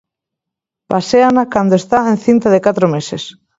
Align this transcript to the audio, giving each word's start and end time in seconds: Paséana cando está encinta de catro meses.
Paséana 0.89 1.43
cando 1.53 1.73
está 1.81 1.97
encinta 2.13 2.47
de 2.51 2.63
catro 2.67 2.87
meses. 2.95 3.23